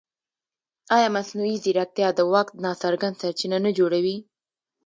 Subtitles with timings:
[0.95, 4.17] ایا مصنوعي ځیرکتیا د واک ناڅرګند سرچینه نه جوړوي؟